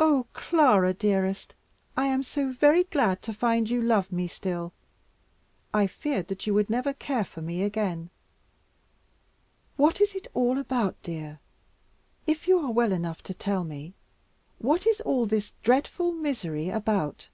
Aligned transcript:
"Oh, 0.00 0.26
Clara 0.32 0.92
dearest, 0.92 1.54
I 1.96 2.06
am 2.08 2.24
so 2.24 2.52
very 2.52 2.82
glad 2.82 3.22
to 3.22 3.32
find 3.32 3.70
you 3.70 3.80
love 3.80 4.10
me 4.10 4.26
still. 4.26 4.72
I 5.72 5.86
feared 5.86 6.26
that 6.26 6.48
you 6.48 6.54
would 6.54 6.68
never 6.68 6.92
care 6.92 7.22
for 7.24 7.40
me 7.40 7.62
again. 7.62 8.10
What 9.76 10.00
is 10.00 10.16
it 10.16 10.26
all 10.34 10.58
about, 10.58 11.00
dear, 11.04 11.38
if 12.26 12.48
you 12.48 12.58
are 12.58 12.72
well 12.72 12.90
enough 12.90 13.22
to 13.22 13.32
tell 13.32 13.62
me, 13.62 13.94
what 14.58 14.84
is 14.84 15.00
all 15.02 15.26
this 15.26 15.52
dreadful 15.62 16.10
misery 16.10 16.68
about?" 16.68 17.28